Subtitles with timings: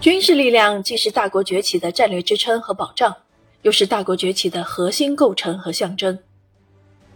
[0.00, 3.16] 军事力量既是大国崛起的战略支撑和保障，
[3.62, 6.16] 又是大国崛起的核心构成和象征。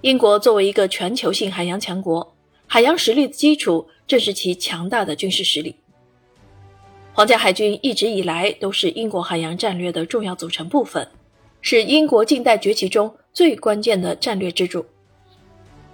[0.01, 2.35] 英国作为一个全球性海洋强国，
[2.67, 5.77] 海洋实力的基础正是其强大的军事实力。
[7.13, 11.07] 皇家海军一直以来都是英国海洋战略的重要组成部分，
[11.61, 14.85] 是英国近代崛起中最关键的战略支柱。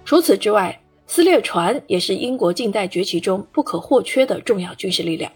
[0.03, 5.31] 除此之外，撕裂船也是英国近代崛起中不可或缺的重要军事力量。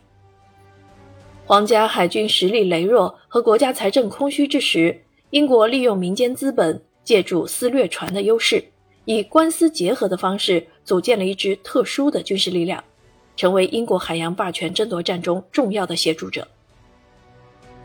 [1.54, 5.00] 皇家海军实力羸弱和国家财政空虚之时，
[5.30, 8.66] 英国利用民间资本，借助撕掠船的优势，
[9.06, 12.84] 以官司结合的方式组建了一支特殊的军事力量，
[13.38, 16.48] 成为英国海洋霸权争夺战中重要的协助者。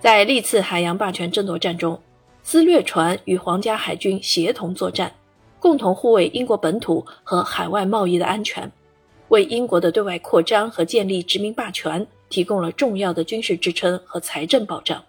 [0.01, 2.01] 在历次海洋霸权争夺战中，
[2.43, 5.13] 撕掠船与皇家海军协同作战，
[5.61, 8.73] 共同护卫英国本土和海外贸易的安全，
[9.29, 12.07] 为英国的对外扩张和建立殖民霸权。
[12.29, 15.03] 提供了重要的军事支撑和财政保障，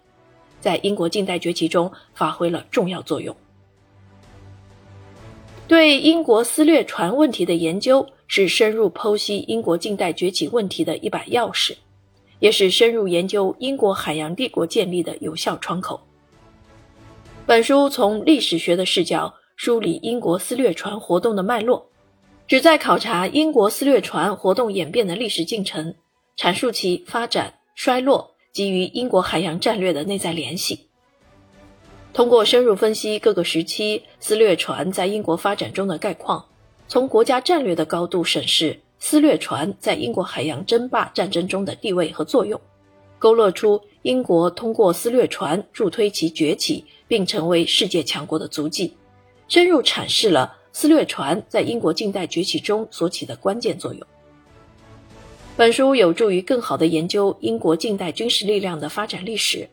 [0.60, 3.34] 在英国近代崛起中发挥了重要作用。
[5.68, 11.76] 对英国撕掠船问题的研究是深入剖析英国近代崛起问题的一把钥匙，
[12.40, 16.00] 也是深入研究英国海洋帝国建立的有效窗口。
[17.46, 21.88] 本书从历史学的视角梳理英国撕掠船活动的脉络，
[22.48, 25.94] 旨在考察英国撕掠船活动演变的历史进程。
[26.36, 30.86] 阐述其发展、衰落及与英国海洋战略的内在联系。
[32.12, 36.44] 通过深入分析各个时期撕掠船在英国发展中的概况，
[36.88, 42.60] 从国家战略的高度审视撕掠船在英国海洋争霸战争中的地位和作用，
[43.18, 48.96] 勾勒出英国通过撕掠船助推其崛起并成为世界强国的足迹，
[49.46, 54.04] 深入阐释了撕掠船在英国近代崛起中所起的关键作用。
[55.60, 59.68] 本书有助于更好地研究英国近代军事力量的发展历史，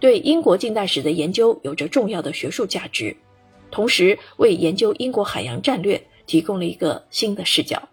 [0.00, 3.14] 对英国近代史的研究有着重要的学术价值，
[3.70, 7.86] 同时为研究英国海洋战略提供了一个新的视角。